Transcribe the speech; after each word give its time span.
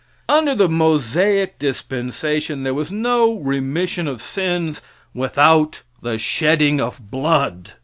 Under 0.27 0.55
the 0.55 0.67
Mosaic 0.67 1.59
dispensation 1.59 2.63
there 2.63 2.73
was 2.73 2.91
no 2.91 3.37
remission 3.37 4.07
of 4.07 4.19
sins 4.19 4.81
without 5.13 5.83
the 6.01 6.17
shedding 6.17 6.81
of 6.81 7.11
blood. 7.11 7.73